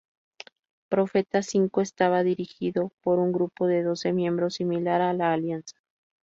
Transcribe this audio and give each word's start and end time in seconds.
Profeta 0.89 1.43
Cinco 1.43 1.81
estaba 1.81 2.23
dirigido 2.23 2.91
por 3.03 3.19
un 3.19 3.31
grupo 3.31 3.67
de 3.67 3.83
doce 3.83 4.13
miembros, 4.13 4.55
similar 4.55 4.99
a 5.03 5.13
la 5.13 5.31
Alianza. 5.31 5.77